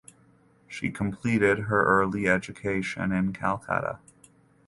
She 0.67 0.89
completed 0.89 1.59
her 1.59 1.83
early 1.83 2.27
education 2.27 3.11
in 3.11 3.33
Calcutta. 3.33 3.99